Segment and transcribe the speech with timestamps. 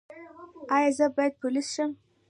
[0.75, 1.91] ایا زه باید پولیس شم؟